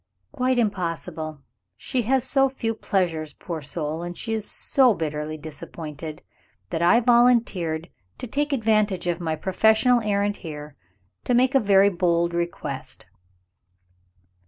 [0.31, 1.43] "Quite impossible.
[1.77, 6.23] She has so few pleasures, poor soul, and she is so bitterly disappointed,
[6.71, 10.75] that I volunteered to take advantage of my professional errand here,
[11.25, 13.05] to make a very bold request.